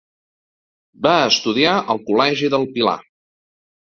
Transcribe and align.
Va 1.07 1.11
estudiar 1.25 1.75
al 1.95 2.03
Col·legi 2.11 2.51
del 2.57 2.67
Pilar. 2.79 2.99